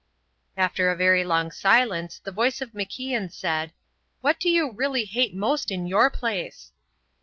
[0.57, 3.71] After a very long silence the voice of MacIan said:
[4.21, 6.71] "What do you really hate most in your place?"